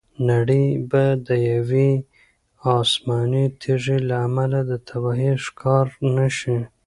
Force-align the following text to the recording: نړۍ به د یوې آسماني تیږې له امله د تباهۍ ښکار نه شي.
نړۍ 0.29 0.67
به 0.89 1.03
د 1.27 1.29
یوې 1.51 1.89
آسماني 2.79 3.45
تیږې 3.61 3.97
له 4.09 4.15
امله 4.27 4.59
د 4.69 4.71
تباهۍ 4.87 5.31
ښکار 5.45 5.85
نه 6.15 6.27
شي. 6.37 6.59